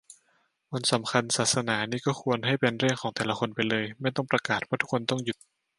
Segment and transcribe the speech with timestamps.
[0.71, 5.37] วันสำคัญศาสนานี่ก็ควรให้เป็นเรื่องของแต่ละคนไปเลย ไม่ต้องประกาศว่าทุกคนต้องหยุด